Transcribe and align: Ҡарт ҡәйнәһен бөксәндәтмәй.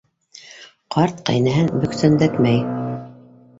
Ҡарт 0.95 1.21
ҡәйнәһен 1.29 1.71
бөксәндәтмәй. 1.85 2.67